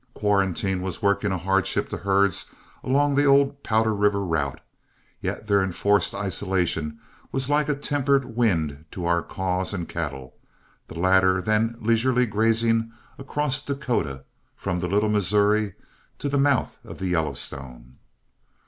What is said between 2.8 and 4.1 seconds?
along the old Powder